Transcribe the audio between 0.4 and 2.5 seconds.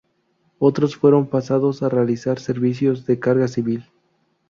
Otros fueron pasados a realizar